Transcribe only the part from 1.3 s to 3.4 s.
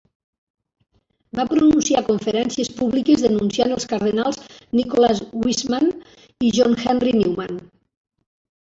Va pronunciar conferències públiques